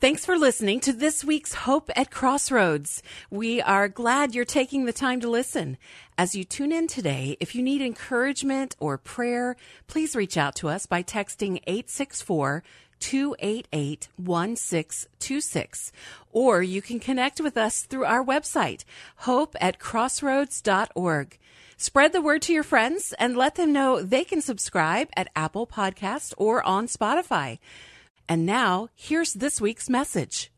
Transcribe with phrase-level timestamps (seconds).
[0.00, 3.02] Thanks for listening to this week's Hope at Crossroads.
[3.30, 5.76] We are glad you're taking the time to listen.
[6.16, 9.56] As you tune in today, if you need encouragement or prayer,
[9.88, 12.62] please reach out to us by texting 864
[12.98, 15.92] 288 1626.
[16.32, 18.84] Or you can connect with us through our website,
[19.16, 21.38] hope at crossroads.org.
[21.76, 25.66] Spread the word to your friends and let them know they can subscribe at Apple
[25.66, 27.58] Podcast or on Spotify.
[28.30, 30.52] And now, here's this week's message.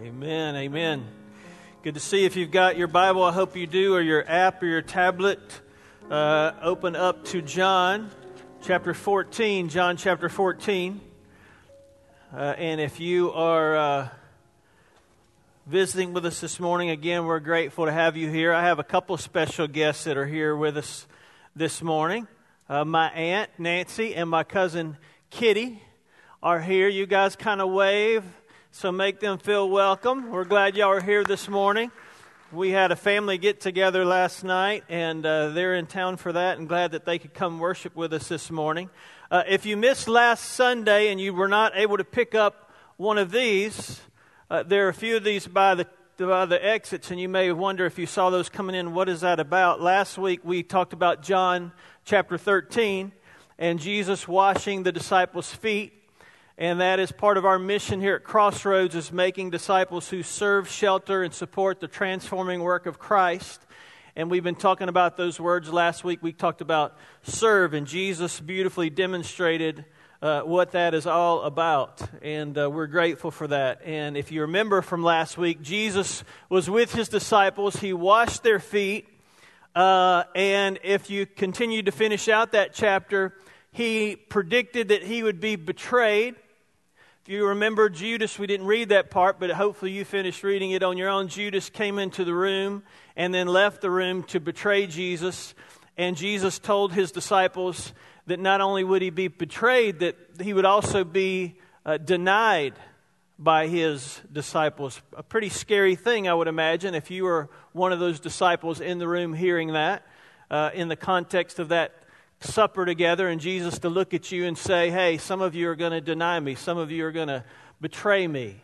[0.00, 0.54] Amen.
[0.54, 1.04] Amen.
[1.82, 3.24] Good to see if you've got your Bible.
[3.24, 5.40] I hope you do, or your app or your tablet.
[6.08, 8.12] Uh, open up to John
[8.62, 9.70] chapter 14.
[9.70, 11.00] John chapter 14.
[12.32, 14.08] Uh, and if you are uh,
[15.66, 18.52] visiting with us this morning, again, we're grateful to have you here.
[18.52, 21.08] I have a couple special guests that are here with us
[21.56, 22.28] this morning.
[22.68, 24.96] Uh, my aunt Nancy and my cousin
[25.34, 25.82] Kitty
[26.44, 26.88] are here.
[26.88, 28.22] You guys kind of wave,
[28.70, 30.30] so make them feel welcome.
[30.30, 31.90] We're glad y'all are here this morning.
[32.52, 36.58] We had a family get together last night, and uh, they're in town for that,
[36.58, 38.90] and glad that they could come worship with us this morning.
[39.28, 43.18] Uh, if you missed last Sunday and you were not able to pick up one
[43.18, 44.00] of these,
[44.50, 47.50] uh, there are a few of these by the by the exits, and you may
[47.50, 49.80] wonder if you saw those coming in, what is that about?
[49.80, 51.72] Last week we talked about John
[52.04, 53.10] chapter 13
[53.58, 55.92] and Jesus washing the disciples' feet.
[56.56, 60.68] And that is part of our mission here at Crossroads is making disciples who serve,
[60.68, 63.60] shelter, and support the transforming work of Christ.
[64.14, 66.22] And we've been talking about those words last week.
[66.22, 69.84] We talked about serve, and Jesus beautifully demonstrated
[70.22, 72.00] uh, what that is all about.
[72.22, 73.82] And uh, we're grateful for that.
[73.84, 77.76] And if you remember from last week, Jesus was with his disciples.
[77.76, 79.08] He washed their feet.
[79.74, 83.34] Uh, and if you continue to finish out that chapter,
[83.74, 86.36] he predicted that he would be betrayed.
[87.22, 90.84] If you remember Judas, we didn't read that part, but hopefully you finished reading it
[90.84, 91.26] on your own.
[91.26, 92.84] Judas came into the room
[93.16, 95.56] and then left the room to betray Jesus.
[95.96, 97.92] And Jesus told his disciples
[98.26, 102.74] that not only would he be betrayed, that he would also be uh, denied
[103.40, 105.02] by his disciples.
[105.16, 109.00] A pretty scary thing, I would imagine, if you were one of those disciples in
[109.00, 110.06] the room hearing that
[110.48, 112.03] uh, in the context of that
[112.44, 115.76] supper together and Jesus to look at you and say, Hey, some of you are
[115.76, 117.44] going to deny me, some of you are going to
[117.80, 118.62] betray me.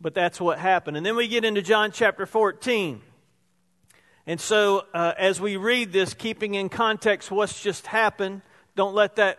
[0.00, 0.96] But that's what happened.
[0.96, 3.02] And then we get into John chapter 14.
[4.26, 8.42] And so, uh, as we read this, keeping in context what's just happened,
[8.76, 9.38] don't let that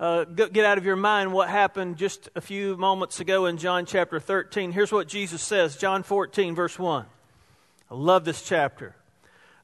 [0.00, 3.86] uh, get out of your mind what happened just a few moments ago in John
[3.86, 4.70] chapter 13.
[4.70, 7.06] Here's what Jesus says John 14, verse 1.
[7.90, 8.94] I love this chapter.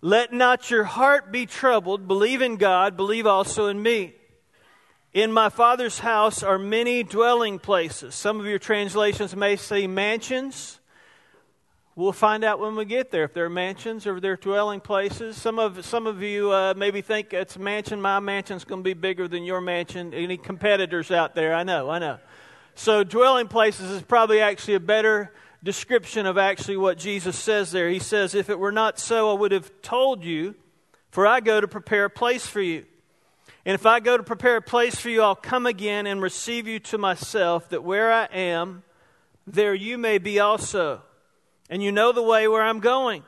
[0.04, 2.06] Let not your heart be troubled.
[2.06, 4.12] Believe in God, believe also in me.
[5.14, 8.14] In my Father's house are many dwelling places.
[8.14, 10.78] Some of your translations may say mansions.
[11.96, 15.38] We'll find out when we get there if they're mansions or they're dwelling places.
[15.38, 17.98] Some of, some of you uh, maybe think it's mansion.
[17.98, 20.12] My mansion's going to be bigger than your mansion.
[20.12, 21.54] Any competitors out there?
[21.54, 22.18] I know, I know.
[22.74, 25.32] So, dwelling places is probably actually a better
[25.64, 27.88] description of actually what Jesus says there.
[27.88, 30.54] He says, If it were not so, I would have told you,
[31.10, 32.84] for I go to prepare a place for you.
[33.64, 36.68] And if I go to prepare a place for you, I'll come again and receive
[36.68, 38.82] you to myself, that where I am,
[39.46, 41.00] there you may be also.
[41.70, 43.22] And you know the way where I'm going.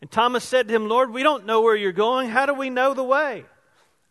[0.00, 2.30] And Thomas said to him, Lord, we don't know where you're going.
[2.30, 3.44] How do we know the way?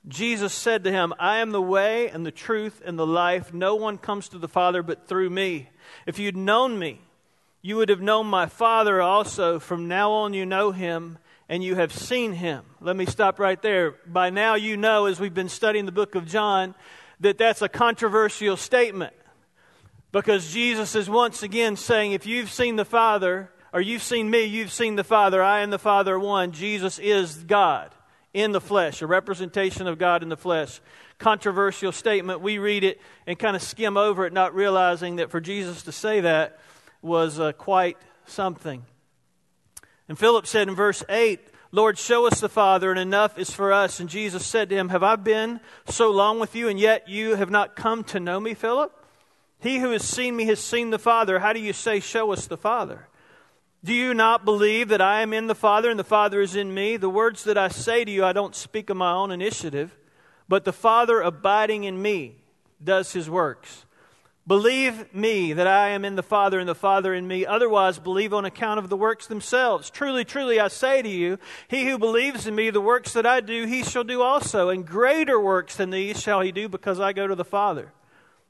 [0.08, 3.54] Jesus said to him, I am the way and the truth and the life.
[3.54, 5.70] No one comes to the Father but through me.
[6.06, 7.02] If you'd known me,
[7.68, 9.60] you would have known my Father also.
[9.60, 11.18] From now on, you know him
[11.50, 12.64] and you have seen him.
[12.80, 13.96] Let me stop right there.
[14.06, 16.76] By now, you know, as we've been studying the book of John,
[17.20, 19.14] that that's a controversial statement.
[20.14, 24.46] Because Jesus is once again saying, if you've seen the Father, or you've seen me,
[24.46, 26.54] you've seen the Father, I and the Father are one.
[26.54, 27.92] Jesus is God
[28.34, 30.80] in the flesh, a representation of God in the flesh.
[31.18, 32.40] Controversial statement.
[32.40, 35.92] We read it and kind of skim over it, not realizing that for Jesus to
[35.92, 36.62] say that,
[37.02, 38.86] was uh, quite something.
[40.08, 41.40] And Philip said in verse 8,
[41.72, 44.00] Lord, show us the Father, and enough is for us.
[44.00, 47.36] And Jesus said to him, Have I been so long with you, and yet you
[47.36, 48.94] have not come to know me, Philip?
[49.60, 51.40] He who has seen me has seen the Father.
[51.40, 53.08] How do you say, Show us the Father?
[53.84, 56.74] Do you not believe that I am in the Father and the Father is in
[56.74, 56.98] me?
[56.98, 59.96] The words that I say to you, I don't speak of my own initiative,
[60.48, 62.38] but the Father abiding in me
[62.84, 63.86] does his works.
[64.48, 67.46] Believe me that I am in the Father and the Father in me.
[67.46, 69.90] Otherwise, believe on account of the works themselves.
[69.90, 73.42] Truly, truly, I say to you, he who believes in me, the works that I
[73.42, 74.70] do, he shall do also.
[74.70, 77.92] And greater works than these shall he do because I go to the Father.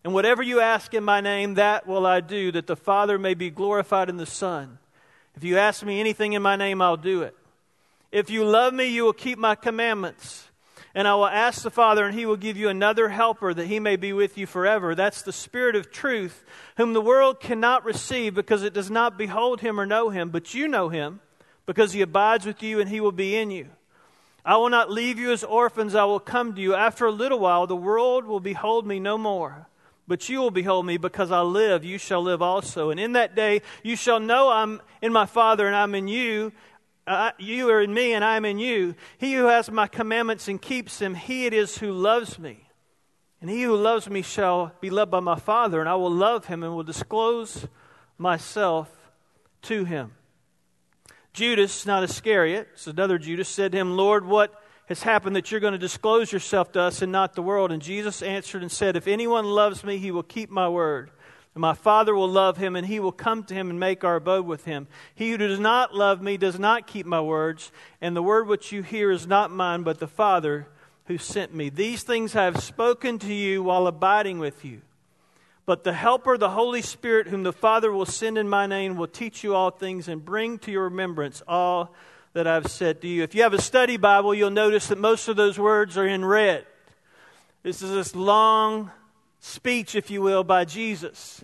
[0.04, 3.34] And whatever you ask in my name, that will I do, that the Father may
[3.34, 4.78] be glorified in the Son.
[5.36, 7.36] If you ask me anything in my name, I'll do it.
[8.12, 10.47] If you love me, you will keep my commandments.
[10.98, 13.80] And I will ask the Father, and he will give you another helper that he
[13.80, 14.96] may be with you forever.
[14.96, 16.44] That's the Spirit of truth,
[16.78, 20.32] whom the world cannot receive because it does not behold him or know him.
[20.32, 21.20] But you know him
[21.68, 23.68] because he abides with you and he will be in you.
[24.44, 26.74] I will not leave you as orphans, I will come to you.
[26.74, 29.68] After a little while, the world will behold me no more.
[30.08, 32.90] But you will behold me because I live, you shall live also.
[32.90, 36.54] And in that day you shall know I'm in my Father and I'm in you.
[37.07, 38.94] Uh, you are in me and I am in you.
[39.18, 42.68] He who has my commandments and keeps them, he it is who loves me.
[43.39, 46.45] And he who loves me shall be loved by my Father, and I will love
[46.45, 47.68] him and will disclose
[48.18, 48.89] myself
[49.63, 50.12] to him.
[51.33, 55.59] Judas, not Iscariot, it's another Judas, said to him, Lord, what has happened that you're
[55.59, 57.71] going to disclose yourself to us and not the world?
[57.71, 61.12] And Jesus answered and said, If anyone loves me, he will keep my word.
[61.57, 64.18] And my Father will love him, and he will come to him and make our
[64.18, 64.86] abode with him.
[65.15, 68.71] He who does not love me does not keep my words, and the word which
[68.71, 70.68] you hear is not mine, but the Father
[71.06, 71.69] who sent me.
[71.69, 74.83] These things I have spoken to you while abiding with you.
[75.65, 79.07] But the Helper, the Holy Spirit, whom the Father will send in my name, will
[79.07, 81.92] teach you all things and bring to your remembrance all
[82.33, 83.24] that I've said to you.
[83.24, 86.24] If you have a study Bible, you'll notice that most of those words are in
[86.24, 86.68] red.
[87.63, 88.92] This is this long
[89.39, 91.44] speech, if you will, by Jesus,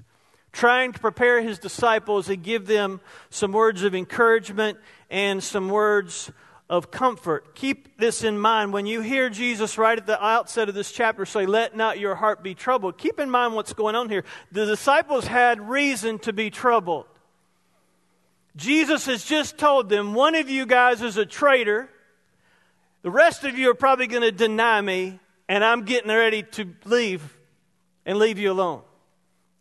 [0.52, 4.78] trying to prepare his disciples and give them some words of encouragement
[5.10, 6.32] and some words
[6.70, 7.56] of comfort.
[7.56, 8.74] Keep this in mind.
[8.74, 12.16] When you hear Jesus right at the outset of this chapter say, Let not your
[12.16, 14.24] heart be troubled, keep in mind what's going on here.
[14.52, 17.06] The disciples had reason to be troubled.
[18.56, 21.90] Jesus has just told them, one of you guys is a traitor.
[23.02, 25.20] The rest of you are probably going to deny me,
[25.50, 27.38] and I'm getting ready to leave
[28.06, 28.82] and leave you alone.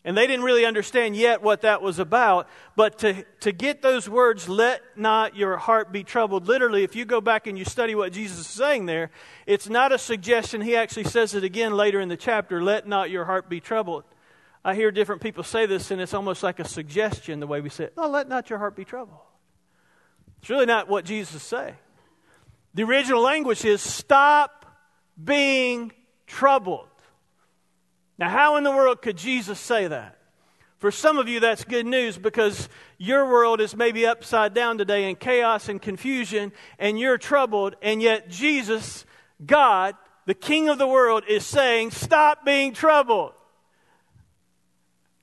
[0.05, 2.49] And they didn't really understand yet what that was about.
[2.75, 7.05] But to, to get those words, let not your heart be troubled, literally, if you
[7.05, 9.12] go back and you study what Jesus is saying there,
[9.47, 10.61] it's not a suggestion.
[10.61, 14.03] He actually says it again later in the chapter let not your heart be troubled.
[14.65, 17.69] I hear different people say this, and it's almost like a suggestion the way we
[17.69, 17.97] say it.
[17.97, 19.19] No, let not your heart be troubled.
[20.41, 21.75] It's really not what Jesus is saying.
[22.75, 24.67] The original language is stop
[25.23, 25.93] being
[26.27, 26.88] troubled.
[28.23, 30.17] Now, how in the world could Jesus say that?
[30.79, 35.11] For some of you, that's good news because your world is maybe upside down today
[35.11, 39.05] in chaos and confusion, and you're troubled, and yet Jesus,
[39.45, 39.97] God,
[40.27, 43.33] the King of the world, is saying, Stop being troubled.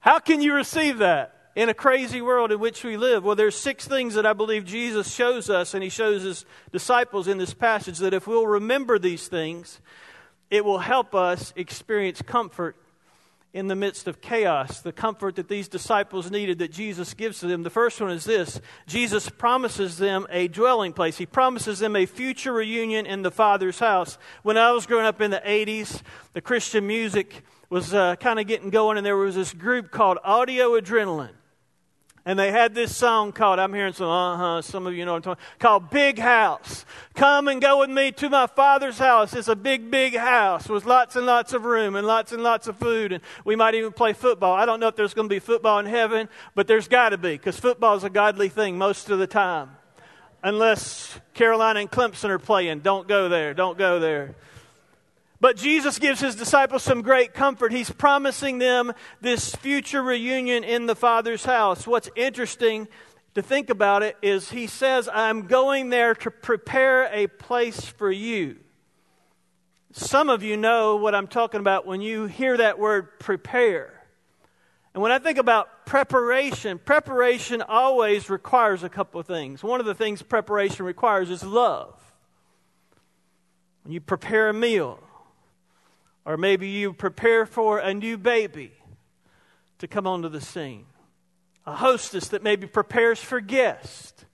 [0.01, 3.23] How can you receive that in a crazy world in which we live?
[3.23, 6.43] Well, there's six things that I believe Jesus shows us and he shows his
[6.73, 9.79] disciples in this passage that if we'll remember these things,
[10.51, 12.75] it will help us experience comfort
[13.51, 17.47] in the midst of chaos, the comfort that these disciples needed that Jesus gives to
[17.47, 17.63] them.
[17.63, 21.17] The first one is this Jesus promises them a dwelling place.
[21.17, 24.17] He promises them a future reunion in the Father's house.
[24.43, 26.01] When I was growing up in the 80s,
[26.33, 30.19] the Christian music was uh, kind of getting going, and there was this group called
[30.23, 31.38] Audio Adrenaline.
[32.25, 35.13] And they had this song called, I'm hearing some, uh huh, some of you know
[35.13, 36.85] what I'm talking called Big House.
[37.15, 39.33] Come and go with me to my father's house.
[39.33, 42.67] It's a big, big house with lots and lots of room and lots and lots
[42.67, 43.13] of food.
[43.13, 44.53] And we might even play football.
[44.53, 47.17] I don't know if there's going to be football in heaven, but there's got to
[47.17, 49.69] be because football is a godly thing most of the time.
[50.43, 52.79] Unless Carolina and Clemson are playing.
[52.79, 53.53] Don't go there.
[53.53, 54.35] Don't go there.
[55.41, 57.71] But Jesus gives his disciples some great comfort.
[57.71, 58.91] He's promising them
[59.21, 61.87] this future reunion in the Father's house.
[61.87, 62.89] What's interesting
[63.35, 68.11] to think about it is he says, I'm going there to prepare a place for
[68.11, 68.57] you.
[69.93, 73.93] Some of you know what I'm talking about when you hear that word prepare.
[74.93, 79.63] And when I think about preparation, preparation always requires a couple of things.
[79.63, 81.95] One of the things preparation requires is love.
[83.83, 84.99] When you prepare a meal,
[86.29, 88.71] or maybe you prepare for a new baby
[89.79, 90.85] to come onto the scene.
[91.65, 94.25] A hostess that maybe prepares for guests.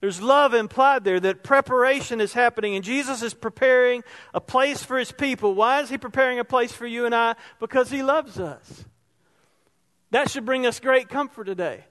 [0.00, 4.02] There's love implied there that preparation is happening, and Jesus is preparing
[4.34, 5.54] a place for his people.
[5.54, 7.36] Why is he preparing a place for you and I?
[7.60, 8.84] Because he loves us.
[10.10, 11.84] That should bring us great comfort today.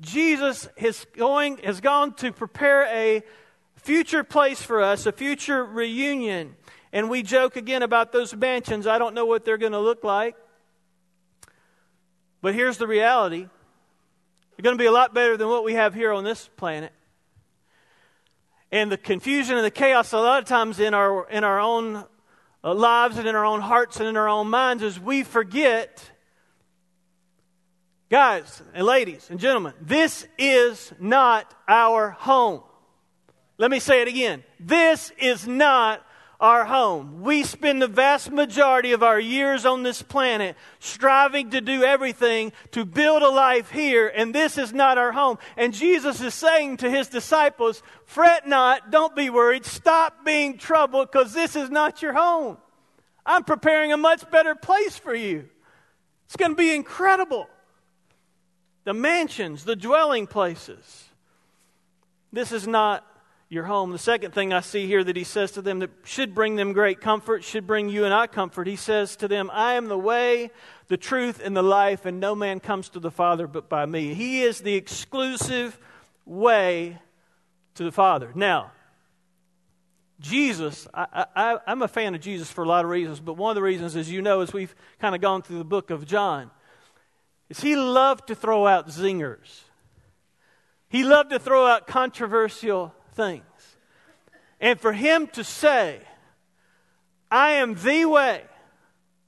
[0.00, 3.22] Jesus is going, has gone to prepare a
[3.76, 6.56] future place for us, a future reunion.
[6.92, 8.86] And we joke again about those mansions.
[8.86, 10.36] I don't know what they're going to look like.
[12.42, 13.46] But here's the reality
[14.56, 16.92] they're going to be a lot better than what we have here on this planet.
[18.72, 22.04] And the confusion and the chaos, a lot of times in our, in our own
[22.62, 26.10] uh, lives and in our own hearts and in our own minds, is we forget
[28.10, 32.60] Guys and ladies and gentlemen, this is not our home.
[33.56, 34.42] Let me say it again.
[34.58, 36.04] This is not
[36.40, 37.20] our home.
[37.20, 42.52] We spend the vast majority of our years on this planet striving to do everything
[42.72, 45.38] to build a life here, and this is not our home.
[45.56, 51.10] And Jesus is saying to his disciples, Fret not, don't be worried, stop being troubled,
[51.12, 52.56] because this is not your home.
[53.26, 55.48] I'm preparing a much better place for you.
[56.24, 57.48] It's going to be incredible.
[58.84, 61.04] The mansions, the dwelling places.
[62.32, 63.04] This is not
[63.50, 63.90] your home.
[63.90, 66.72] The second thing I see here that he says to them that should bring them
[66.72, 69.98] great comfort, should bring you and I comfort, he says to them, I am the
[69.98, 70.52] way,
[70.86, 74.14] the truth, and the life, and no man comes to the Father but by me.
[74.14, 75.78] He is the exclusive
[76.24, 76.98] way
[77.74, 78.30] to the Father.
[78.36, 78.70] Now,
[80.20, 83.50] Jesus, I, I, I'm a fan of Jesus for a lot of reasons, but one
[83.50, 86.06] of the reasons, as you know, as we've kind of gone through the book of
[86.06, 86.52] John,
[87.48, 89.62] is he loved to throw out zingers.
[90.88, 93.44] He loved to throw out controversial things.
[94.60, 96.00] And for him to say,
[97.30, 98.42] I am the way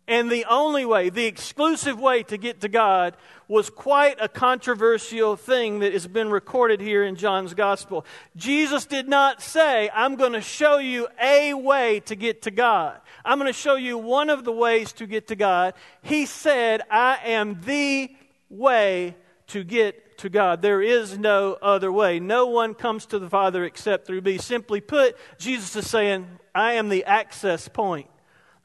[0.09, 3.17] and the only way, the exclusive way to get to God,
[3.49, 8.05] was quite a controversial thing that has been recorded here in John's Gospel.
[8.37, 13.01] Jesus did not say, I'm going to show you a way to get to God.
[13.25, 15.75] I'm going to show you one of the ways to get to God.
[16.03, 18.11] He said, I am the
[18.51, 19.17] way
[19.49, 20.63] to get to God.
[20.63, 22.19] There is no other way.
[22.19, 24.39] No one comes to the Father except through me.
[24.39, 28.09] Simply put, Jesus is saying, I am the access point.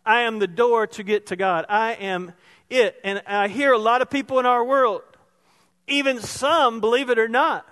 [0.06, 1.66] I am the door to get to God.
[1.68, 2.34] I am
[2.70, 3.00] it.
[3.04, 5.02] And I hear a lot of people in our world,
[5.88, 7.66] even some, believe it or not.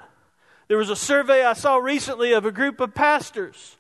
[0.68, 3.78] There was a survey I saw recently of a group of pastors.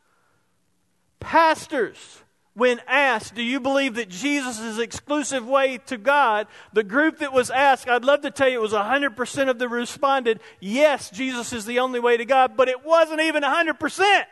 [1.19, 2.21] Pastors
[2.55, 6.47] when asked, Do you believe that Jesus is exclusive way to God?
[6.73, 9.71] The group that was asked, I'd love to tell you it was 100% of them
[9.71, 14.23] responded, Yes, Jesus is the only way to God, but it wasn't even 100%.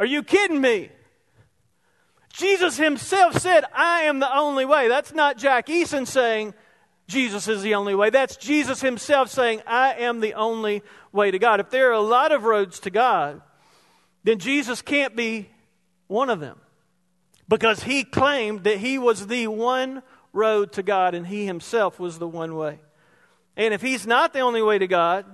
[0.00, 0.90] Are you kidding me?
[2.32, 4.88] Jesus himself said, I am the only way.
[4.88, 6.54] That's not Jack Eason saying,
[7.06, 8.10] Jesus is the only way.
[8.10, 11.58] That's Jesus himself saying, I am the only way to God.
[11.60, 13.40] If there are a lot of roads to God,
[14.24, 15.48] then Jesus can't be
[16.08, 16.58] one of them.
[17.48, 22.18] Because he claimed that he was the one road to God and he himself was
[22.18, 22.80] the one way.
[23.56, 25.24] And if he's not the only way to God,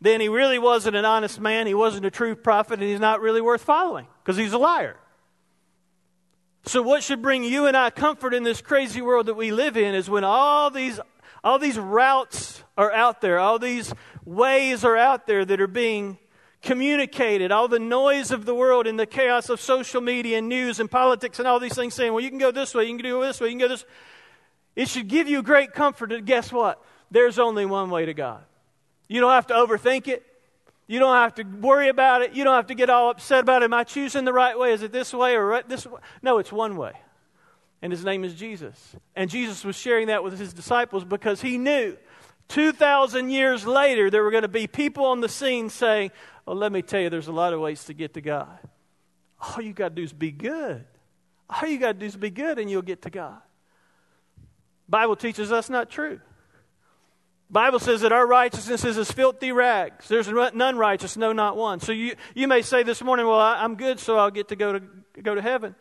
[0.00, 3.20] then he really wasn't an honest man, he wasn't a true prophet, and he's not
[3.20, 4.96] really worth following because he's a liar.
[6.64, 9.76] So, what should bring you and I comfort in this crazy world that we live
[9.76, 11.00] in is when all these,
[11.42, 13.92] all these routes are out there, all these
[14.24, 16.18] ways are out there that are being
[16.68, 20.80] communicated, all the noise of the world and the chaos of social media and news
[20.80, 23.02] and politics and all these things saying, well, you can go this way, you can
[23.02, 23.86] do this way, you can go this.
[24.76, 26.84] It should give you great comfort that guess what?
[27.10, 28.42] There's only one way to God.
[29.08, 30.26] You don't have to overthink it.
[30.86, 32.34] You don't have to worry about it.
[32.34, 33.64] You don't have to get all upset about it.
[33.64, 34.74] Am I choosing the right way?
[34.74, 36.00] Is it this way or this way?
[36.20, 36.92] No, it's one way.
[37.80, 38.94] And his name is Jesus.
[39.16, 41.96] And Jesus was sharing that with his disciples because he knew
[42.48, 46.10] 2,000 years later there were going to be people on the scene saying,
[46.46, 48.58] well, let me tell you, there's a lot of ways to get to God.
[49.40, 50.84] All you got to do is be good.
[51.48, 53.40] All you got to do is be good and you'll get to God.
[54.88, 56.20] Bible teaches us not true.
[57.50, 60.08] Bible says that our righteousness is as filthy rags.
[60.08, 61.80] There's none righteous, no, not one.
[61.80, 64.56] So you, you may say this morning, well, I, I'm good, so I'll get to
[64.56, 64.82] go, to
[65.22, 65.74] go to heaven.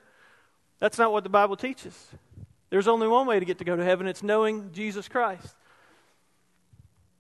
[0.80, 2.08] That's not what the Bible teaches.
[2.70, 4.08] There's only one way to get to go to heaven.
[4.08, 5.56] It's knowing Jesus Christ.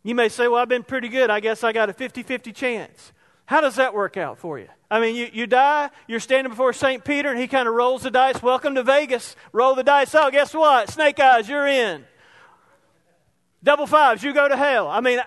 [0.07, 1.29] You may say, well, I've been pretty good.
[1.29, 3.11] I guess I got a 50 50 chance.
[3.45, 4.69] How does that work out for you?
[4.89, 7.03] I mean, you, you die, you're standing before St.
[7.03, 8.41] Peter, and he kind of rolls the dice.
[8.41, 9.35] Welcome to Vegas.
[9.51, 10.31] Roll the dice out.
[10.31, 10.89] Guess what?
[10.89, 12.05] Snake eyes, you're in.
[13.61, 14.87] Double fives, you go to hell.
[14.87, 15.19] I mean,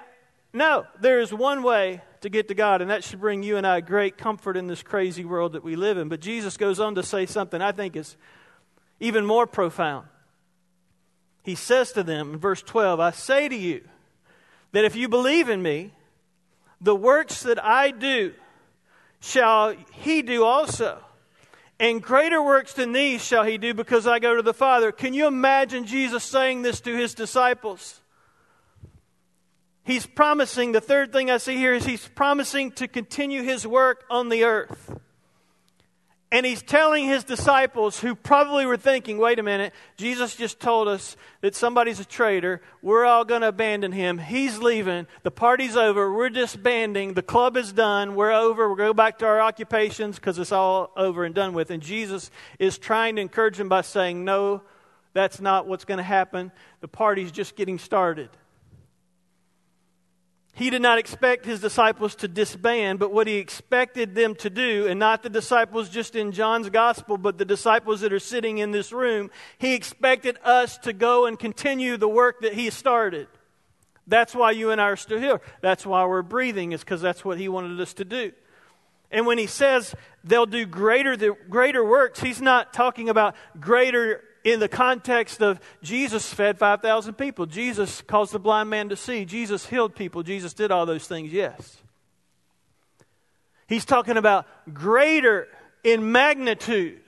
[0.55, 3.67] no, there is one way to get to God, and that should bring you and
[3.67, 6.09] I great comfort in this crazy world that we live in.
[6.09, 8.17] But Jesus goes on to say something I think is
[8.99, 10.07] even more profound.
[11.43, 13.83] He says to them in verse 12, I say to you
[14.73, 15.93] that if you believe in me,
[16.81, 18.35] the works that I do
[19.21, 20.99] shall he do also.
[21.79, 24.93] And greater works than these shall he do because I go to the Father.
[24.93, 28.01] Can you imagine Jesus saying this to his disciples?
[29.83, 34.05] He's promising, the third thing I see here is he's promising to continue his work
[34.11, 35.01] on the earth.
[36.33, 40.87] And he's telling his disciples who probably were thinking, wait a minute, Jesus just told
[40.87, 42.63] us that somebody's a traitor.
[42.83, 44.19] We're all going to abandon him.
[44.19, 45.09] He's leaving.
[45.25, 46.13] The party's over.
[46.13, 47.15] We're disbanding.
[47.15, 48.15] The club is done.
[48.15, 48.69] We're over.
[48.69, 51.73] We're going go back to our occupations because it's all over and done with.
[51.73, 54.63] And Jesus is trying to encourage them by saying, no,
[55.13, 56.53] That's not what's going to happen.
[56.81, 58.31] The party's just getting started.
[60.53, 64.89] He did not expect his disciples to disband, but what he expected them to do,
[64.89, 68.71] and not the disciples just in John's gospel, but the disciples that are sitting in
[68.71, 73.29] this room, he expected us to go and continue the work that he started.
[74.07, 75.41] That's why you and I are still here.
[75.61, 78.33] That's why we're breathing, is because that's what he wanted us to do.
[79.13, 81.17] And when he says they'll do greater,
[81.49, 87.47] greater works, he's not talking about greater in the context of Jesus fed 5,000 people.
[87.47, 89.25] Jesus caused the blind man to see.
[89.25, 90.23] Jesus healed people.
[90.23, 91.79] Jesus did all those things, yes.
[93.67, 95.49] He's talking about greater
[95.85, 97.01] in magnitude.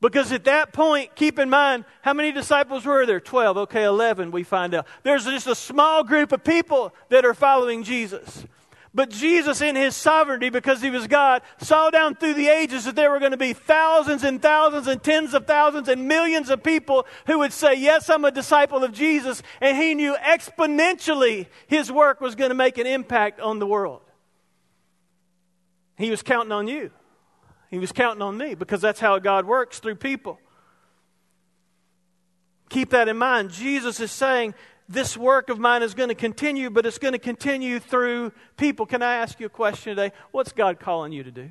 [0.00, 3.20] Because at that point, keep in mind, how many disciples were there?
[3.20, 3.56] 12.
[3.58, 4.86] Okay, 11, we find out.
[5.04, 8.44] There's just a small group of people that are following Jesus.
[8.94, 12.94] But Jesus, in his sovereignty, because he was God, saw down through the ages that
[12.94, 16.62] there were going to be thousands and thousands and tens of thousands and millions of
[16.62, 19.42] people who would say, Yes, I'm a disciple of Jesus.
[19.62, 24.02] And he knew exponentially his work was going to make an impact on the world.
[25.96, 26.90] He was counting on you.
[27.70, 30.38] He was counting on me because that's how God works through people.
[32.68, 33.50] Keep that in mind.
[33.50, 34.54] Jesus is saying,
[34.92, 38.86] this work of mine is going to continue, but it's going to continue through people.
[38.86, 40.14] Can I ask you a question today?
[40.30, 41.50] What's God calling you to do?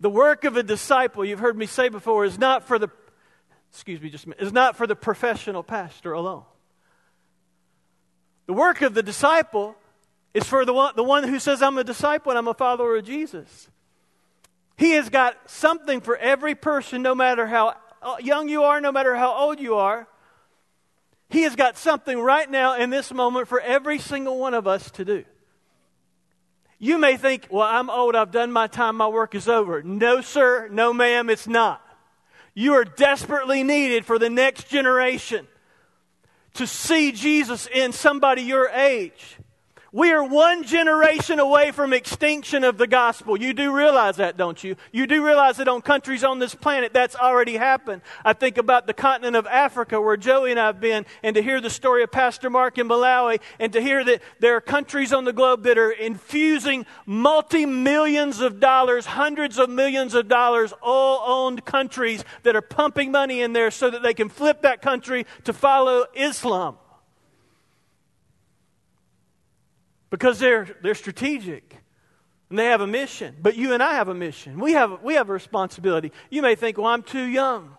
[0.00, 2.88] The work of a disciple, you've heard me say before, is not for the
[3.70, 6.44] excuse me just a minute, is not for the professional pastor alone.
[8.46, 9.76] The work of the disciple
[10.32, 12.96] is for the one, the one who says, I'm a disciple and I'm a follower
[12.96, 13.68] of Jesus.
[14.76, 18.92] He has got something for every person, no matter how uh, young you are, no
[18.92, 20.06] matter how old you are.
[21.30, 24.90] He has got something right now in this moment for every single one of us
[24.92, 25.24] to do.
[26.78, 29.82] You may think, well, I'm old, I've done my time, my work is over.
[29.82, 31.82] No, sir, no, ma'am, it's not.
[32.54, 35.46] You are desperately needed for the next generation
[36.54, 39.38] to see Jesus in somebody your age.
[39.90, 43.40] We are one generation away from extinction of the gospel.
[43.40, 44.76] You do realize that, don't you?
[44.92, 48.02] You do realize that on countries on this planet, that's already happened.
[48.22, 51.42] I think about the continent of Africa where Joey and I have been, and to
[51.42, 55.10] hear the story of Pastor Mark in Malawi, and to hear that there are countries
[55.10, 60.74] on the globe that are infusing multi millions of dollars, hundreds of millions of dollars,
[60.82, 64.82] all owned countries that are pumping money in there so that they can flip that
[64.82, 66.76] country to follow Islam.
[70.10, 71.76] Because they're, they're strategic
[72.50, 73.36] and they have a mission.
[73.40, 74.58] But you and I have a mission.
[74.58, 76.12] We have, we have a responsibility.
[76.30, 77.76] You may think, well, I'm too young.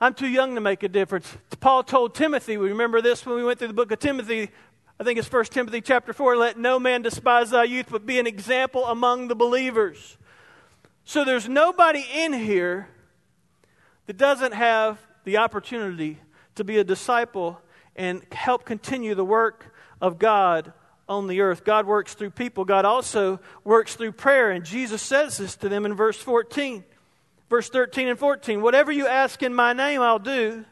[0.00, 1.36] I'm too young to make a difference.
[1.58, 4.50] Paul told Timothy, we remember this when we went through the book of Timothy.
[5.00, 6.36] I think it's 1 Timothy chapter 4.
[6.36, 10.18] Let no man despise thy youth, but be an example among the believers.
[11.04, 12.88] So there's nobody in here
[14.06, 16.18] that doesn't have the opportunity
[16.54, 17.60] to be a disciple
[17.96, 20.72] and help continue the work of God
[21.08, 21.64] on the earth.
[21.64, 22.64] God works through people.
[22.64, 24.50] God also works through prayer.
[24.50, 26.84] And Jesus says this to them in verse 14,
[27.48, 28.60] verse 13 and 14.
[28.62, 30.64] Whatever you ask in my name, I'll do,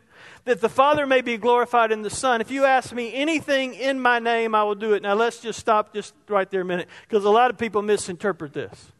[0.45, 2.41] that the Father may be glorified in the Son.
[2.41, 5.03] If you ask me anything in my name, I will do it.
[5.03, 8.53] Now let's just stop just right there a minute, because a lot of people misinterpret
[8.53, 8.93] this.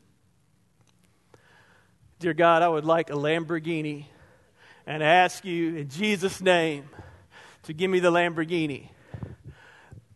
[2.19, 4.07] Dear God, I would like a Lamborghini
[4.87, 6.89] and ask you in Jesus' name
[7.65, 8.89] to give me the Lamborghini.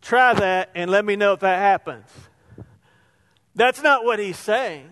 [0.01, 2.07] Try that and let me know if that happens.
[3.55, 4.89] That's not what he's saying.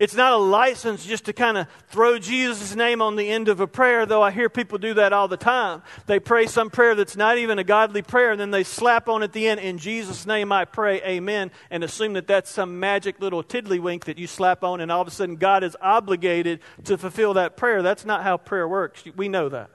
[0.00, 3.60] It's not a license just to kind of throw Jesus' name on the end of
[3.60, 5.82] a prayer, though I hear people do that all the time.
[6.06, 9.22] They pray some prayer that's not even a godly prayer, and then they slap on
[9.22, 13.20] at the end, In Jesus' name I pray, Amen, and assume that that's some magic
[13.20, 16.98] little tiddlywink that you slap on, and all of a sudden God is obligated to
[16.98, 17.80] fulfill that prayer.
[17.80, 19.04] That's not how prayer works.
[19.14, 19.70] We know that.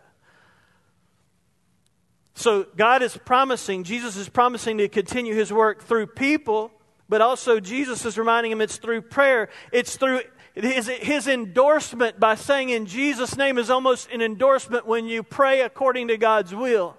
[2.36, 6.72] So God is promising, Jesus is promising to continue his work through people,
[7.10, 9.50] but also Jesus is reminding him it's through prayer.
[9.72, 10.22] It's through
[10.54, 15.62] his, his endorsement by saying in Jesus' name is almost an endorsement when you pray
[15.62, 16.96] according to God's will.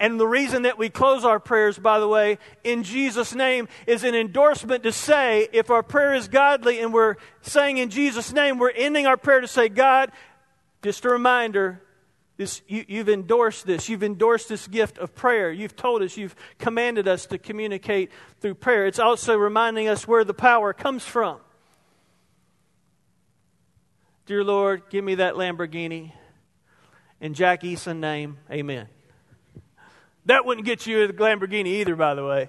[0.00, 4.02] And the reason that we close our prayers, by the way, in Jesus' name is
[4.02, 8.58] an endorsement to say if our prayer is godly and we're saying in Jesus' name,
[8.58, 10.10] we're ending our prayer to say, God,
[10.82, 11.80] just a reminder,
[12.36, 13.88] this, you, you've endorsed this.
[13.88, 15.52] You've endorsed this gift of prayer.
[15.52, 18.86] You've told us, you've commanded us to communicate through prayer.
[18.86, 21.38] It's also reminding us where the power comes from.
[24.26, 26.12] Dear Lord, give me that Lamborghini.
[27.20, 28.88] In Jack Eason name, amen.
[30.26, 32.48] That wouldn't get you a Lamborghini either, by the way.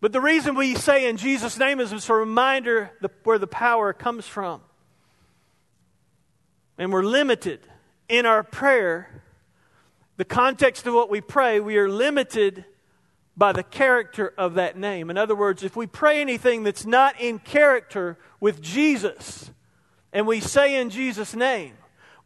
[0.00, 2.90] But the reason we say in Jesus' name is it's a reminder
[3.22, 4.60] where the power comes from.
[6.76, 7.60] and we're limited
[8.12, 9.08] in our prayer,
[10.18, 12.66] the context of what we pray, we are limited
[13.38, 15.08] by the character of that name.
[15.08, 19.50] In other words, if we pray anything that's not in character with Jesus,
[20.12, 21.72] and we say in Jesus' name,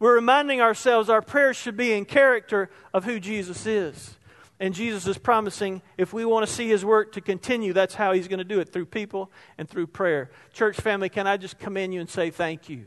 [0.01, 4.17] we're reminding ourselves our prayers should be in character of who Jesus is.
[4.59, 8.11] And Jesus is promising if we want to see his work to continue, that's how
[8.11, 10.33] he's going to do it through people and through prayer.
[10.53, 12.87] Church family, can I just commend you and say thank you?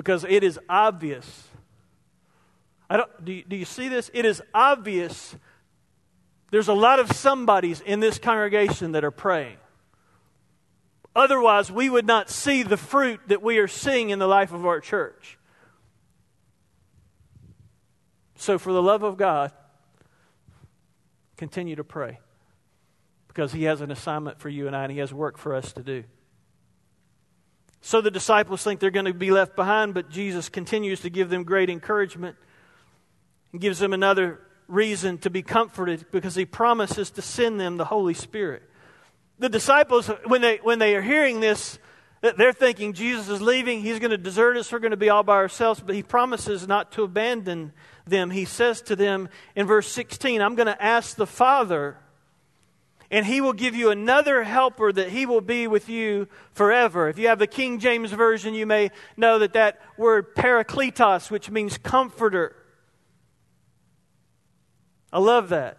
[0.00, 1.48] Because it is obvious.
[2.88, 4.10] I don't, do, you, do you see this?
[4.14, 5.36] It is obvious
[6.50, 9.58] there's a lot of somebodies in this congregation that are praying.
[11.14, 14.64] Otherwise, we would not see the fruit that we are seeing in the life of
[14.64, 15.38] our church.
[18.36, 19.52] So, for the love of God,
[21.36, 22.20] continue to pray
[23.28, 25.74] because He has an assignment for you and I, and He has work for us
[25.74, 26.04] to do.
[27.80, 31.30] So the disciples think they're going to be left behind, but Jesus continues to give
[31.30, 32.36] them great encouragement
[33.52, 37.86] and gives them another reason to be comforted because He promises to send them the
[37.86, 38.62] Holy Spirit.
[39.38, 41.78] The disciples, when they, when they are hearing this,
[42.20, 45.22] they're thinking Jesus is leaving, He's going to desert us, we're going to be all
[45.22, 47.72] by ourselves, but He promises not to abandon
[48.10, 51.96] them, he says to them in verse 16, I'm going to ask the Father,
[53.10, 57.08] and he will give you another helper that he will be with you forever.
[57.08, 61.50] If you have the King James Version, you may know that that word parakletos, which
[61.50, 62.54] means comforter.
[65.12, 65.78] I love that.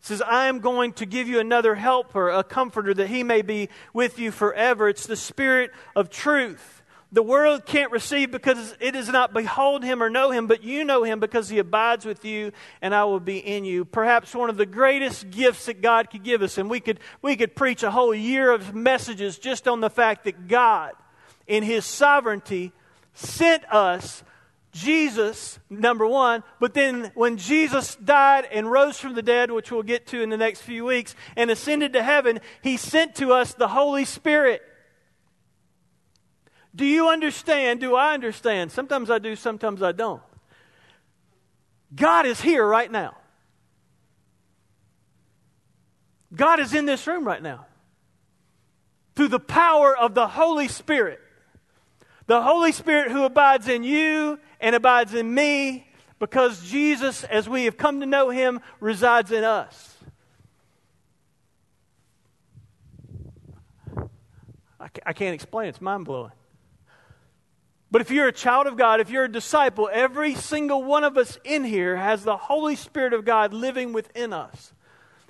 [0.00, 3.42] It says, I am going to give you another helper, a comforter, that he may
[3.42, 4.88] be with you forever.
[4.88, 6.75] It's the Spirit of truth
[7.16, 10.84] the world can't receive because it does not behold him or know him, but you
[10.84, 12.52] know him because he abides with you
[12.82, 13.86] and I will be in you.
[13.86, 17.34] Perhaps one of the greatest gifts that God could give us, and we could, we
[17.34, 20.92] could preach a whole year of messages just on the fact that God,
[21.46, 22.72] in his sovereignty,
[23.14, 24.22] sent us
[24.72, 29.82] Jesus, number one, but then when Jesus died and rose from the dead, which we'll
[29.82, 33.54] get to in the next few weeks, and ascended to heaven, he sent to us
[33.54, 34.60] the Holy Spirit.
[36.76, 37.80] Do you understand?
[37.80, 38.70] Do I understand?
[38.70, 40.22] Sometimes I do, sometimes I don't.
[41.94, 43.16] God is here right now.
[46.34, 47.66] God is in this room right now.
[49.14, 51.18] Through the power of the Holy Spirit.
[52.26, 57.64] The Holy Spirit who abides in you and abides in me because Jesus, as we
[57.64, 59.94] have come to know him, resides in us.
[65.04, 65.70] I can't explain it.
[65.70, 66.32] It's mind blowing.
[67.96, 71.16] But if you're a child of God, if you're a disciple, every single one of
[71.16, 74.74] us in here has the Holy Spirit of God living within us,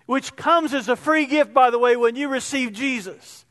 [0.07, 3.45] which comes as a free gift, by the way, when you receive Jesus.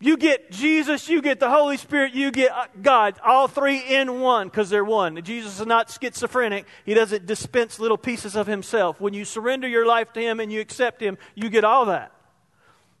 [0.00, 4.18] You get Jesus, you get the Holy Spirit, you get uh, God, all three in
[4.18, 5.22] one because they're one.
[5.22, 6.66] Jesus is not schizophrenic.
[6.84, 9.00] He doesn't dispense little pieces of himself.
[9.00, 12.10] When you surrender your life to Him and you accept Him, you get all that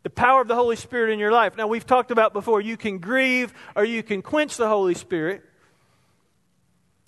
[0.02, 1.56] the power of the Holy Spirit in your life.
[1.56, 5.44] Now, we've talked about before you can grieve or you can quench the Holy Spirit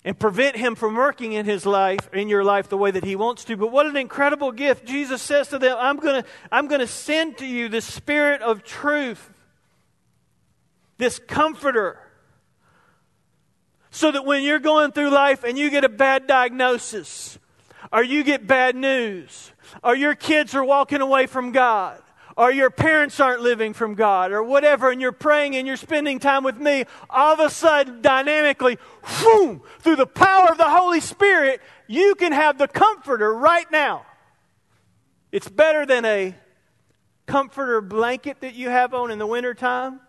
[0.05, 3.15] and prevent him from working in his life in your life the way that he
[3.15, 6.67] wants to but what an incredible gift jesus says to them i'm going to i'm
[6.67, 9.29] going to send to you the spirit of truth
[10.97, 11.99] this comforter
[13.91, 17.37] so that when you're going through life and you get a bad diagnosis
[17.91, 19.51] or you get bad news
[19.83, 22.01] or your kids are walking away from god
[22.35, 26.19] or your parents aren't living from God or whatever, and you're praying and you're spending
[26.19, 30.99] time with me, all of a sudden, dynamically, whoom, through the power of the Holy
[30.99, 34.05] Spirit, you can have the comforter right now.
[35.31, 36.35] It's better than a
[37.25, 39.99] comforter blanket that you have on in the wintertime.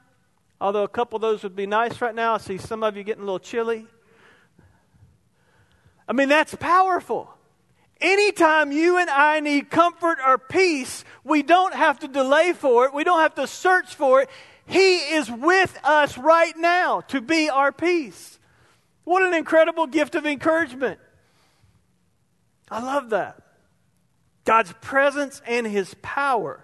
[0.60, 2.34] Although a couple of those would be nice right now.
[2.34, 3.87] I see some of you getting a little chilly.
[6.06, 7.34] I mean, that's powerful.
[8.05, 12.93] Anytime you and I need comfort or peace, we don't have to delay for it.
[12.93, 14.29] We don't have to search for it.
[14.67, 18.38] He is with us right now to be our peace.
[19.05, 21.01] What an incredible gift of encouragement.
[22.71, 23.40] I love that.
[24.45, 26.61] God's presence and His power.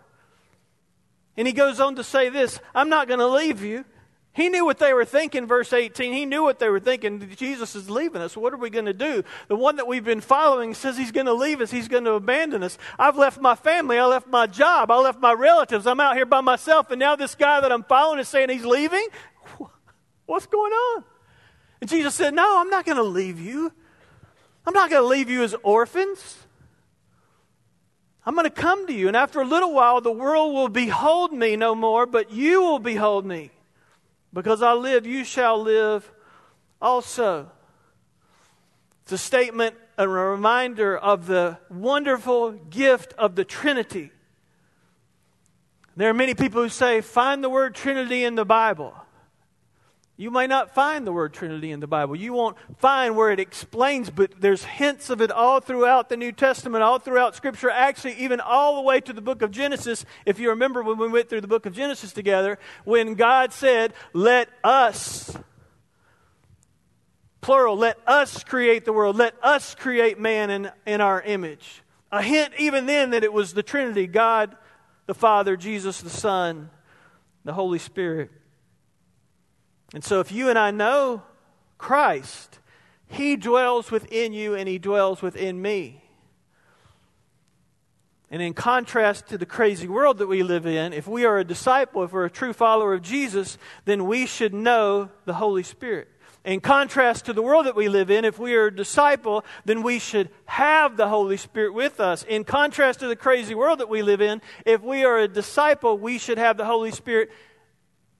[1.38, 3.86] And He goes on to say this I'm not going to leave you.
[4.32, 6.12] He knew what they were thinking, verse 18.
[6.12, 7.34] He knew what they were thinking.
[7.36, 8.36] Jesus is leaving us.
[8.36, 9.24] What are we going to do?
[9.48, 11.72] The one that we've been following says he's going to leave us.
[11.72, 12.78] He's going to abandon us.
[12.96, 13.98] I've left my family.
[13.98, 14.92] I left my job.
[14.92, 15.84] I left my relatives.
[15.84, 16.92] I'm out here by myself.
[16.92, 19.06] And now this guy that I'm following is saying he's leaving?
[20.26, 21.04] What's going on?
[21.80, 23.72] And Jesus said, No, I'm not going to leave you.
[24.64, 26.36] I'm not going to leave you as orphans.
[28.24, 29.08] I'm going to come to you.
[29.08, 32.78] And after a little while, the world will behold me no more, but you will
[32.78, 33.50] behold me.
[34.32, 36.10] Because I live, you shall live
[36.80, 37.50] also.
[39.02, 44.12] It's a statement, and a reminder of the wonderful gift of the Trinity.
[45.96, 48.94] There are many people who say, find the word Trinity in the Bible.
[50.20, 52.14] You may not find the word Trinity in the Bible.
[52.14, 56.30] You won't find where it explains, but there's hints of it all throughout the New
[56.30, 60.04] Testament, all throughout Scripture, actually, even all the way to the book of Genesis.
[60.26, 63.94] If you remember when we went through the book of Genesis together, when God said,
[64.12, 65.38] Let us,
[67.40, 71.82] plural, let us create the world, let us create man in, in our image.
[72.12, 74.54] A hint even then that it was the Trinity God,
[75.06, 76.68] the Father, Jesus, the Son,
[77.42, 78.30] the Holy Spirit.
[79.94, 81.22] And so, if you and I know
[81.78, 82.58] Christ,
[83.08, 86.04] He dwells within you and He dwells within me.
[88.30, 91.44] And in contrast to the crazy world that we live in, if we are a
[91.44, 96.06] disciple, if we're a true follower of Jesus, then we should know the Holy Spirit.
[96.44, 99.82] In contrast to the world that we live in, if we are a disciple, then
[99.82, 102.22] we should have the Holy Spirit with us.
[102.22, 105.98] In contrast to the crazy world that we live in, if we are a disciple,
[105.98, 107.30] we should have the Holy Spirit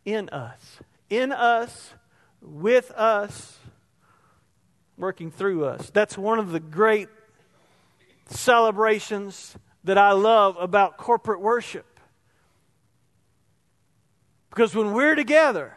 [0.05, 1.93] in us in us,
[2.41, 3.59] with us,
[4.97, 5.91] working through us.
[5.91, 7.09] That's one of the great
[8.29, 11.87] celebrations that I love about corporate worship.
[14.51, 15.77] Because when we're together,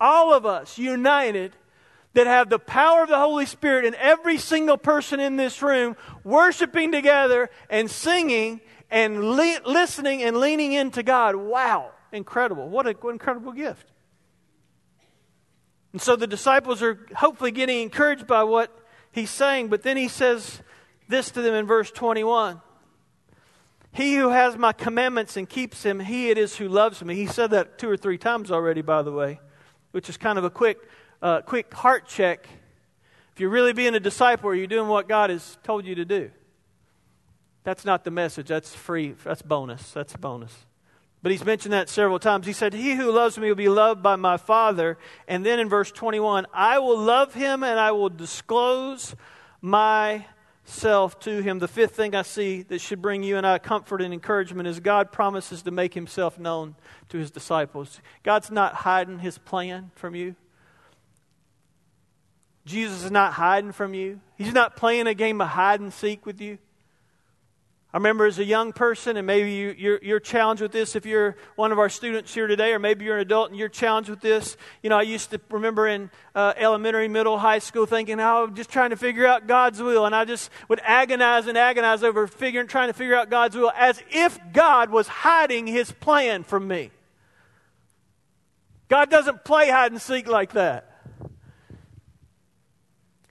[0.00, 1.52] all of us united,
[2.14, 5.96] that have the power of the Holy Spirit and every single person in this room
[6.24, 11.36] worshiping together and singing and le- listening and leaning into God.
[11.36, 12.70] Wow, incredible.
[12.70, 13.86] What an incredible gift.
[15.96, 18.70] And so the disciples are hopefully getting encouraged by what
[19.12, 20.60] he's saying, but then he says
[21.08, 22.60] this to them in verse 21.
[23.92, 27.14] He who has my commandments and keeps them, he it is who loves me.
[27.14, 29.40] He said that two or three times already, by the way,
[29.92, 30.76] which is kind of a quick,
[31.22, 32.46] uh, quick heart check.
[33.32, 36.04] If you're really being a disciple, are you doing what God has told you to
[36.04, 36.30] do?
[37.64, 38.48] That's not the message.
[38.48, 39.14] That's free.
[39.24, 39.92] That's bonus.
[39.92, 40.65] That's a bonus.
[41.26, 42.46] But he's mentioned that several times.
[42.46, 44.96] He said, He who loves me will be loved by my Father.
[45.26, 49.16] And then in verse 21, I will love him and I will disclose
[49.60, 51.58] myself to him.
[51.58, 54.78] The fifth thing I see that should bring you and I comfort and encouragement is
[54.78, 56.76] God promises to make himself known
[57.08, 58.00] to his disciples.
[58.22, 60.36] God's not hiding his plan from you.
[62.64, 64.20] Jesus is not hiding from you.
[64.38, 66.58] He's not playing a game of hide and seek with you.
[67.96, 71.06] I remember as a young person, and maybe you, you're, you're challenged with this if
[71.06, 74.10] you're one of our students here today, or maybe you're an adult and you're challenged
[74.10, 74.58] with this.
[74.82, 78.54] You know, I used to remember in uh, elementary, middle, high school thinking, oh, I'm
[78.54, 80.04] just trying to figure out God's will.
[80.04, 83.72] And I just would agonize and agonize over figuring, trying to figure out God's will
[83.74, 86.90] as if God was hiding his plan from me.
[88.88, 91.00] God doesn't play hide and seek like that.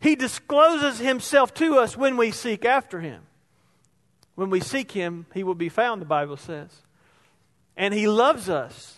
[0.02, 3.22] He discloses himself to us when we seek after him.
[4.36, 6.70] When we seek him, he will be found, the Bible says.
[7.76, 8.98] And he loves us.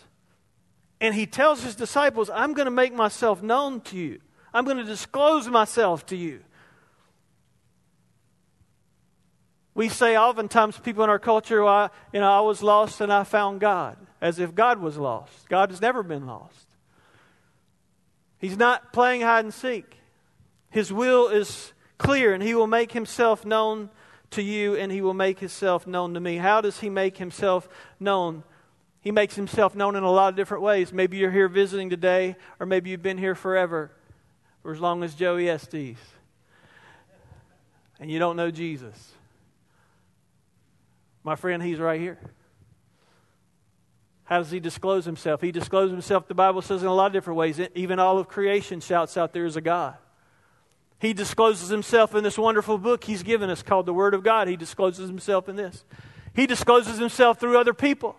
[1.00, 4.20] And he tells his disciples, I'm going to make myself known to you.
[4.52, 6.40] I'm going to disclose myself to you.
[9.74, 13.12] We say oftentimes, people in our culture, well, I, you know, I was lost and
[13.12, 15.48] I found God, as if God was lost.
[15.48, 16.66] God has never been lost.
[18.38, 19.98] He's not playing hide and seek.
[20.70, 23.90] His will is clear, and he will make himself known
[24.30, 26.36] to you and he will make himself known to me.
[26.36, 28.44] How does he make himself known?
[29.00, 30.92] He makes himself known in a lot of different ways.
[30.92, 33.92] Maybe you're here visiting today, or maybe you've been here forever,
[34.62, 35.96] for as long as Joey Estes,
[38.00, 39.12] and you don't know Jesus.
[41.22, 42.18] My friend, he's right here.
[44.24, 45.40] How does he disclose himself?
[45.40, 47.58] He discloses himself, the Bible says, in a lot of different ways.
[47.74, 49.96] Even all of creation shouts out there is a God.
[51.00, 54.48] He discloses himself in this wonderful book he's given us called the Word of God.
[54.48, 55.84] He discloses himself in this.
[56.34, 58.16] He discloses himself through other people.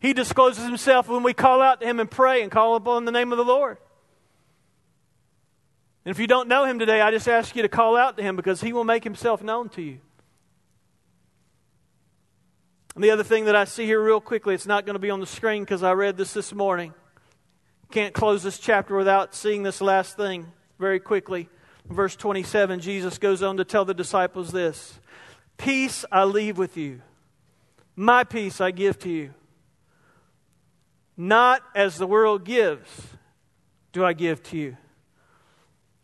[0.00, 3.12] He discloses himself when we call out to him and pray and call upon the
[3.12, 3.76] name of the Lord.
[6.04, 8.22] And if you don't know him today, I just ask you to call out to
[8.22, 9.98] him because he will make himself known to you.
[12.94, 15.10] And the other thing that I see here, real quickly, it's not going to be
[15.10, 16.94] on the screen because I read this this morning.
[17.90, 20.46] Can't close this chapter without seeing this last thing
[20.80, 21.48] very quickly.
[21.88, 24.98] Verse 27, Jesus goes on to tell the disciples this
[25.56, 27.02] Peace I leave with you,
[27.94, 29.34] my peace I give to you.
[31.16, 32.88] Not as the world gives,
[33.92, 34.76] do I give to you.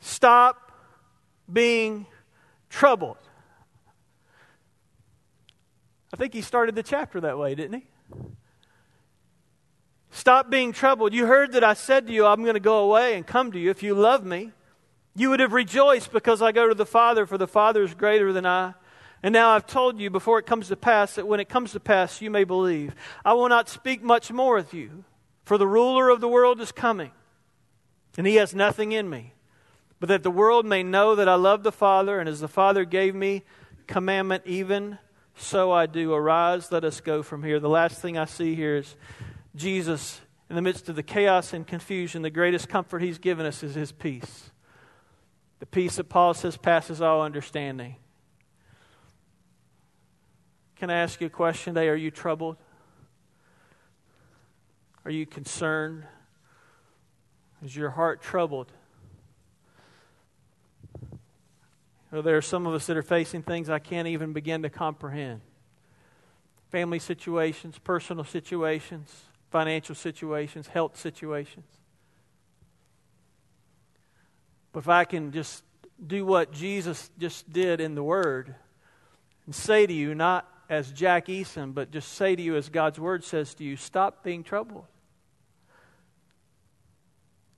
[0.00, 0.72] Stop
[1.50, 2.06] being
[2.68, 3.16] troubled.
[6.12, 7.86] I think he started the chapter that way, didn't he?
[10.10, 11.14] Stop being troubled.
[11.14, 13.58] You heard that I said to you, I'm going to go away and come to
[13.58, 13.70] you.
[13.70, 14.52] If you love me,
[15.16, 18.32] you would have rejoiced because I go to the Father, for the Father is greater
[18.32, 18.74] than I.
[19.22, 21.80] And now I've told you before it comes to pass that when it comes to
[21.80, 22.94] pass, you may believe.
[23.24, 25.04] I will not speak much more with you,
[25.44, 27.12] for the ruler of the world is coming,
[28.18, 29.32] and he has nothing in me.
[29.98, 32.84] But that the world may know that I love the Father, and as the Father
[32.84, 33.42] gave me
[33.86, 34.98] commandment, even
[35.34, 36.12] so I do.
[36.12, 37.58] Arise, let us go from here.
[37.58, 38.96] The last thing I see here is
[39.54, 43.62] Jesus, in the midst of the chaos and confusion, the greatest comfort he's given us
[43.62, 44.50] is his peace.
[45.58, 47.96] The peace that Paul says passes all understanding.
[50.76, 51.88] Can I ask you a question today?
[51.88, 52.56] Are you troubled?
[55.04, 56.04] Are you concerned?
[57.64, 58.70] Is your heart troubled?
[62.12, 65.40] There are some of us that are facing things I can't even begin to comprehend
[66.70, 71.64] family situations, personal situations, financial situations, health situations.
[74.76, 75.64] But if I can just
[76.06, 78.54] do what Jesus just did in the Word
[79.46, 83.00] and say to you, not as Jack Eason, but just say to you as God's
[83.00, 84.84] Word says to you, stop being troubled.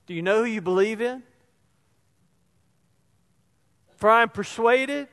[0.07, 1.21] Do you know who you believe in?
[3.97, 5.09] For I am persuaded,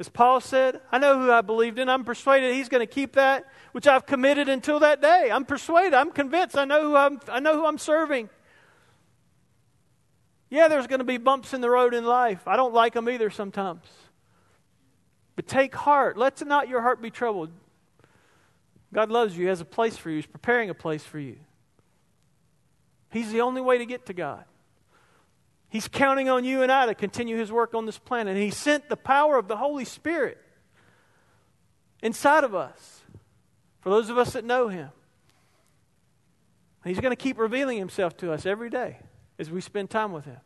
[0.00, 1.90] as Paul said, I know who I believed in.
[1.90, 5.28] I'm persuaded he's going to keep that which I've committed until that day.
[5.30, 5.92] I'm persuaded.
[5.92, 6.56] I'm convinced.
[6.56, 8.30] I know who I'm, I know who I'm serving.
[10.52, 12.46] Yeah, there's going to be bumps in the road in life.
[12.46, 13.86] I don't like them either sometimes.
[15.34, 16.18] But take heart.
[16.18, 17.48] Let not your heart be troubled.
[18.92, 19.44] God loves you.
[19.44, 20.16] He has a place for you.
[20.16, 21.36] He's preparing a place for you.
[23.10, 24.44] He's the only way to get to God.
[25.70, 28.34] He's counting on you and I to continue His work on this planet.
[28.34, 30.36] And He sent the power of the Holy Spirit
[32.02, 33.00] inside of us
[33.80, 34.90] for those of us that know Him.
[36.84, 38.98] He's going to keep revealing Himself to us every day
[39.42, 40.38] as we spend time with Him.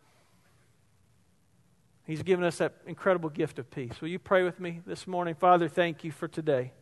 [2.07, 4.01] He's given us that incredible gift of peace.
[4.01, 5.35] Will you pray with me this morning?
[5.35, 6.73] Father, thank you for today.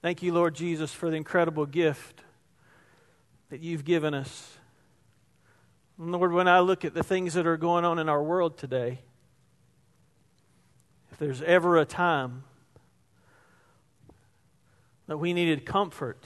[0.00, 2.22] Thank you, Lord Jesus, for the incredible gift
[3.50, 4.56] that you've given us.
[5.98, 9.00] Lord, when I look at the things that are going on in our world today,
[11.12, 12.44] if there's ever a time
[15.06, 16.24] that we needed comfort,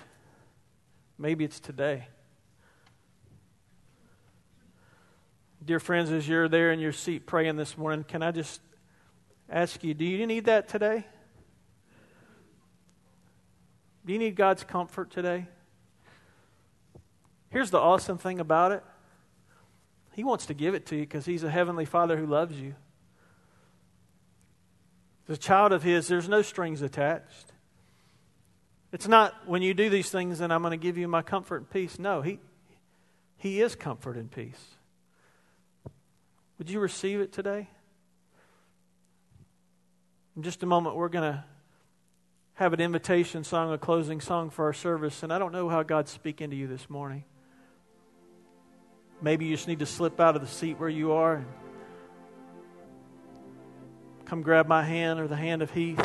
[1.18, 2.07] maybe it's today.
[5.64, 8.61] Dear friends, as you're there in your seat praying this morning, can I just
[9.48, 11.07] ask you, do you need that today?
[14.05, 15.46] Do you need God's comfort today?
[17.48, 18.83] Here's the awesome thing about it
[20.12, 22.74] He wants to give it to you because He's a heavenly Father who loves you.
[25.29, 27.53] As a child of His, there's no strings attached.
[28.92, 31.57] It's not when you do these things and I'm going to give you my comfort
[31.57, 31.98] and peace.
[31.98, 32.38] No, He,
[33.38, 34.74] he is comfort and peace.
[36.59, 37.69] Would you receive it today?
[40.37, 41.45] In just a moment, we're going to
[42.55, 45.83] have an invitation song, a closing song for our service, and I don't know how
[45.83, 47.25] God's speaking to you this morning.
[49.21, 51.47] Maybe you just need to slip out of the seat where you are and
[54.25, 56.01] come grab my hand or the hand of Heath.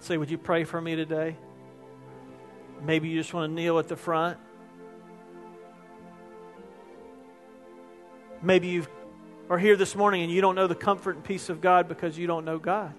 [0.00, 1.36] Say, Would you pray for me today?
[2.82, 4.38] Maybe you just want to kneel at the front.
[8.46, 8.86] Maybe you
[9.50, 12.16] are here this morning and you don't know the comfort and peace of God because
[12.16, 12.94] you don't know God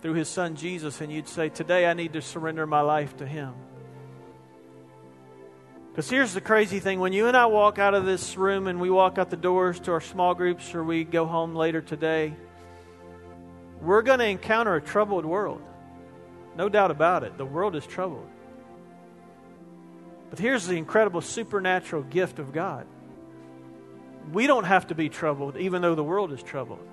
[0.00, 3.26] through His Son Jesus, and you'd say, Today I need to surrender my life to
[3.26, 3.52] Him.
[5.90, 8.80] Because here's the crazy thing when you and I walk out of this room and
[8.80, 12.32] we walk out the doors to our small groups or we go home later today,
[13.82, 15.60] we're going to encounter a troubled world.
[16.56, 17.36] No doubt about it.
[17.36, 18.26] The world is troubled.
[20.30, 22.86] But here's the incredible supernatural gift of God
[24.30, 26.86] we don't have to be troubled, even though the world is troubled.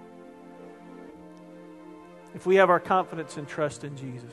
[2.33, 4.31] If we have our confidence and trust in Jesus.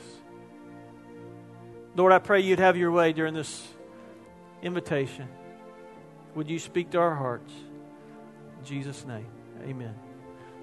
[1.95, 3.67] Lord, I pray you'd have your way during this
[4.61, 5.27] invitation.
[6.35, 7.51] Would you speak to our hearts?
[8.59, 9.25] In Jesus' name,
[9.63, 9.95] amen.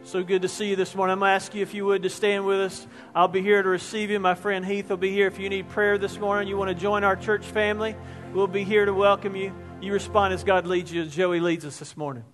[0.05, 1.14] So good to see you this morning.
[1.14, 2.87] I'm going to ask you if you would to stand with us.
[3.14, 4.20] I'll be here to receive you.
[4.20, 5.26] My friend Heath will be here.
[5.26, 7.97] If you need prayer this morning, you want to join our church family,
[8.35, 9.53] we'll be here to welcome you.
[9.81, 12.25] You respond as God leads you, as Joey leads us this morning.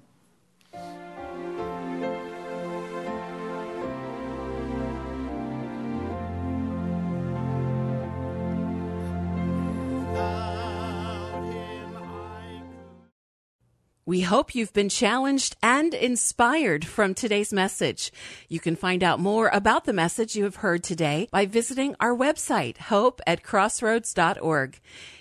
[14.10, 18.10] We hope you've been challenged and inspired from today's message.
[18.48, 22.12] You can find out more about the message you have heard today by visiting our
[22.12, 24.80] website, hope at crossroads.org.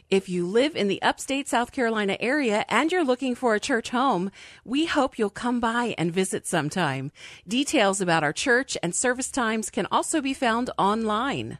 [0.09, 3.91] If you live in the upstate South Carolina area and you're looking for a church
[3.91, 4.31] home,
[4.65, 7.11] we hope you'll come by and visit sometime.
[7.47, 11.59] Details about our church and service times can also be found online.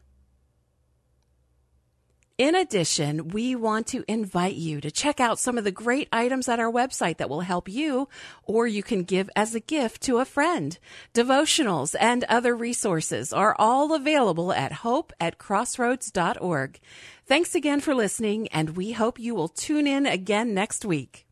[2.40, 6.48] In addition, we want to invite you to check out some of the great items
[6.48, 8.08] at our website that will help you,
[8.46, 10.80] or you can give as a gift to a friend.
[11.14, 16.80] Devotionals and other resources are all available at hope at crossroads.org.
[17.26, 21.29] Thanks again for listening, and we hope you will tune in again next week.